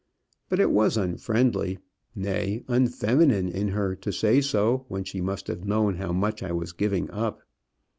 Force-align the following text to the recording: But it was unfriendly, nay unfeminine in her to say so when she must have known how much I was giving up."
But 0.49 0.59
it 0.59 0.71
was 0.71 0.97
unfriendly, 0.97 1.77
nay 2.15 2.63
unfeminine 2.67 3.47
in 3.49 3.67
her 3.67 3.95
to 3.97 4.11
say 4.11 4.41
so 4.41 4.83
when 4.87 5.03
she 5.03 5.21
must 5.21 5.45
have 5.45 5.63
known 5.67 5.97
how 5.97 6.11
much 6.11 6.41
I 6.41 6.53
was 6.53 6.73
giving 6.73 7.07
up." 7.11 7.43